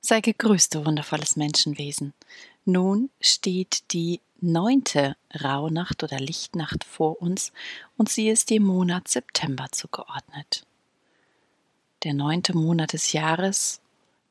[0.00, 2.14] Sei gegrüßt, du wundervolles Menschenwesen.
[2.64, 7.52] Nun steht die neunte Rauhnacht oder Lichtnacht vor uns
[7.98, 10.64] und sie ist dem Monat September zugeordnet.
[12.04, 13.80] Der neunte Monat des Jahres,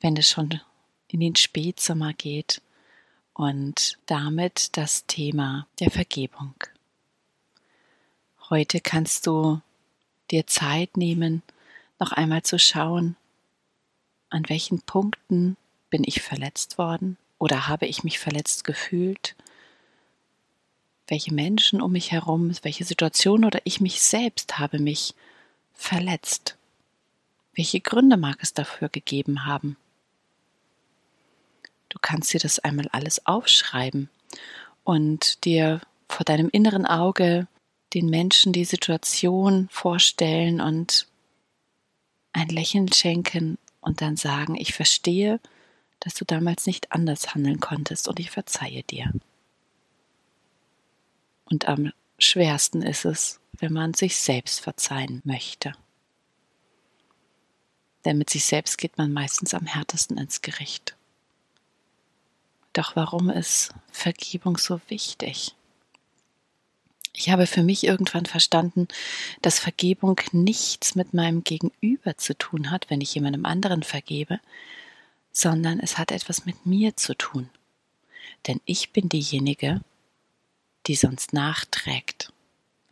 [0.01, 0.59] wenn es schon
[1.07, 2.61] in den Spätsommer geht
[3.33, 6.55] und damit das Thema der Vergebung.
[8.49, 9.61] Heute kannst du
[10.31, 11.43] dir Zeit nehmen,
[11.99, 13.15] noch einmal zu schauen,
[14.29, 15.57] an welchen Punkten
[15.89, 19.35] bin ich verletzt worden oder habe ich mich verletzt gefühlt?
[21.07, 25.15] Welche Menschen um mich herum, welche Situation oder ich mich selbst habe mich
[25.73, 26.57] verletzt?
[27.55, 29.77] Welche Gründe mag es dafür gegeben haben?
[31.89, 34.09] Du kannst dir das einmal alles aufschreiben
[34.83, 37.47] und dir vor deinem inneren Auge
[37.95, 41.07] den Menschen die Situation vorstellen und
[42.33, 45.39] ein Lächeln schenken und dann sagen, ich verstehe,
[45.99, 49.11] dass du damals nicht anders handeln konntest und ich verzeihe dir.
[51.45, 55.73] Und am schwersten ist es, wenn man sich selbst verzeihen möchte.
[58.05, 60.95] Denn mit sich selbst geht man meistens am härtesten ins Gericht.
[62.73, 65.55] Doch warum ist Vergebung so wichtig?
[67.19, 68.87] Ich habe für mich irgendwann verstanden,
[69.41, 74.39] dass Vergebung nichts mit meinem Gegenüber zu tun hat, wenn ich jemandem anderen vergebe,
[75.33, 77.49] sondern es hat etwas mit mir zu tun.
[78.47, 79.81] Denn ich bin diejenige,
[80.87, 82.31] die sonst nachträgt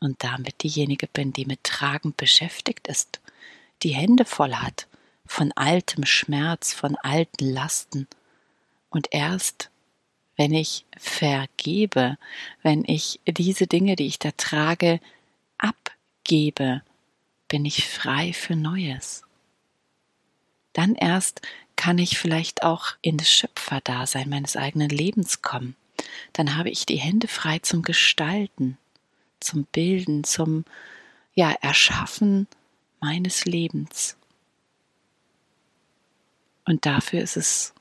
[0.01, 3.21] und damit diejenige bin, die mit Tragen beschäftigt ist,
[3.81, 4.87] die Hände voll hat
[5.25, 8.07] von altem Schmerz, von alten Lasten.
[8.89, 9.69] Und erst
[10.37, 12.17] wenn ich vergebe,
[12.61, 14.99] wenn ich diese Dinge, die ich da trage,
[15.57, 16.83] abgebe,
[17.47, 19.23] bin ich frei für Neues.
[20.73, 21.41] Dann erst
[21.75, 25.75] kann ich vielleicht auch in das Schöpferdasein meines eigenen Lebens kommen.
[26.33, 28.77] Dann habe ich die Hände frei zum Gestalten,
[29.39, 30.65] zum Bilden, zum
[31.33, 32.47] ja, Erschaffen
[32.99, 34.17] meines Lebens.
[36.65, 37.73] Und dafür ist es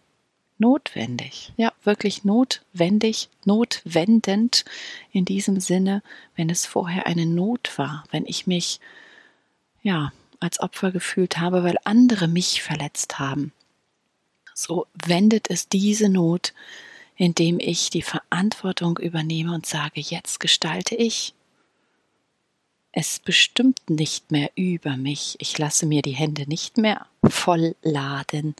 [0.58, 1.52] notwendig.
[1.56, 4.64] Ja, wirklich notwendig, notwendend
[5.12, 6.02] in diesem Sinne,
[6.34, 8.80] wenn es vorher eine Not war, wenn ich mich
[9.82, 13.52] ja als Opfer gefühlt habe, weil andere mich verletzt haben.
[14.54, 16.54] So wendet es diese Not,
[17.16, 21.34] indem ich die Verantwortung übernehme und sage, jetzt gestalte ich.
[22.92, 25.36] Es bestimmt nicht mehr über mich.
[25.38, 28.54] Ich lasse mir die Hände nicht mehr vollladen,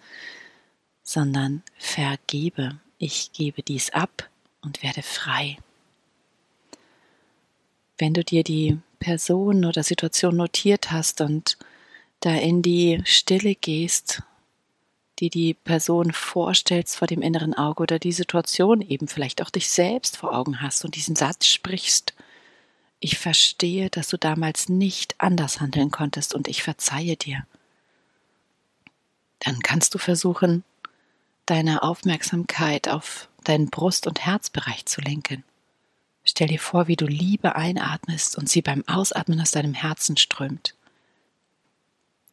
[1.06, 2.80] sondern vergebe.
[2.98, 4.28] Ich gebe dies ab
[4.60, 5.56] und werde frei.
[7.96, 11.56] Wenn du dir die Person oder Situation notiert hast und
[12.20, 14.22] da in die Stille gehst,
[15.20, 19.68] die die Person vorstellst vor dem inneren Auge oder die Situation eben vielleicht auch dich
[19.68, 22.14] selbst vor Augen hast und diesen Satz sprichst,
[22.98, 27.46] ich verstehe, dass du damals nicht anders handeln konntest und ich verzeihe dir.
[29.38, 30.64] Dann kannst du versuchen,
[31.46, 35.44] deine Aufmerksamkeit auf deinen Brust- und Herzbereich zu lenken.
[36.24, 40.74] Stell dir vor, wie du Liebe einatmest und sie beim Ausatmen aus deinem Herzen strömt.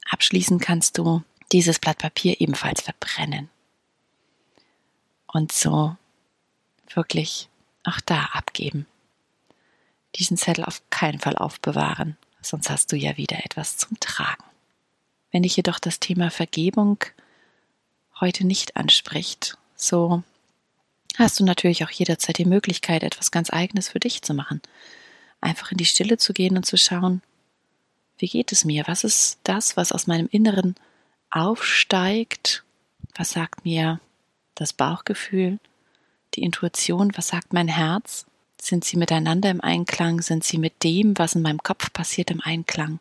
[0.09, 3.49] Abschließend kannst du dieses Blatt Papier ebenfalls verbrennen.
[5.27, 5.95] Und so
[6.93, 7.49] wirklich
[7.83, 8.87] auch da abgeben.
[10.15, 14.43] Diesen Zettel auf keinen Fall aufbewahren, sonst hast du ja wieder etwas zum Tragen.
[15.31, 16.97] Wenn dich jedoch das Thema Vergebung
[18.19, 20.23] heute nicht anspricht, so
[21.17, 24.61] hast du natürlich auch jederzeit die Möglichkeit, etwas ganz Eigenes für dich zu machen.
[25.41, 27.21] Einfach in die Stille zu gehen und zu schauen,
[28.17, 28.83] wie geht es mir?
[28.87, 30.75] Was ist das, was aus meinem Inneren
[31.29, 32.63] aufsteigt?
[33.15, 33.99] Was sagt mir
[34.55, 35.59] das Bauchgefühl,
[36.35, 37.11] die Intuition?
[37.15, 38.25] Was sagt mein Herz?
[38.61, 40.21] Sind sie miteinander im Einklang?
[40.21, 42.99] Sind sie mit dem, was in meinem Kopf passiert, im Einklang?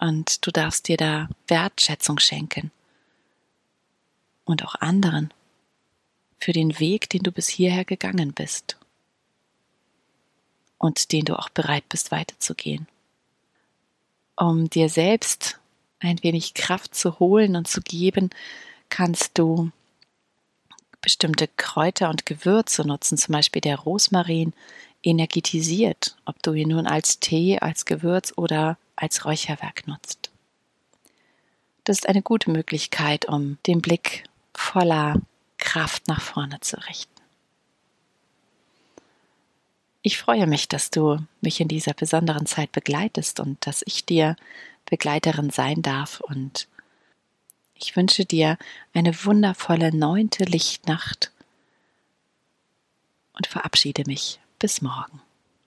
[0.00, 2.70] Und du darfst dir da Wertschätzung schenken.
[4.44, 5.32] Und auch anderen
[6.38, 8.78] für den Weg, den du bis hierher gegangen bist.
[10.78, 12.88] Und den du auch bereit bist weiterzugehen.
[14.36, 15.60] Um dir selbst
[16.00, 18.30] ein wenig Kraft zu holen und zu geben,
[18.88, 19.70] kannst du
[21.02, 24.54] bestimmte Kräuter und Gewürze nutzen, zum Beispiel der Rosmarin
[25.02, 30.30] energetisiert, ob du ihn nun als Tee, als Gewürz oder als Räucherwerk nutzt.
[31.84, 34.24] Das ist eine gute Möglichkeit, um den Blick
[34.54, 35.20] voller
[35.58, 37.10] Kraft nach vorne zu richten.
[40.02, 44.36] Ich freue mich, dass du mich in dieser besonderen Zeit begleitest und dass ich dir
[44.86, 46.68] Begleiterin sein darf und
[47.74, 48.58] Ich wünsche dir
[48.92, 51.32] eine wundervolle neunte Lichtnacht
[53.32, 54.38] und verabschiede mich.
[54.60, 55.22] Bis morgen.